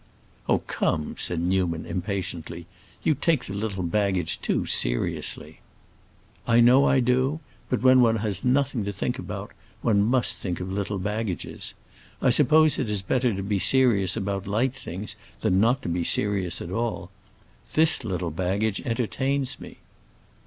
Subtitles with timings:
[0.49, 2.65] "Oh, come," said Newman, impatiently,
[3.03, 5.59] "you take the little baggage too seriously."
[6.47, 7.39] "I know I do;
[7.69, 9.51] but when one has nothing to think about,
[9.83, 11.75] one must think of little baggages.
[12.19, 16.03] I suppose it is better to be serious about light things than not to be
[16.03, 17.11] serious at all.
[17.75, 19.77] This little baggage entertains me."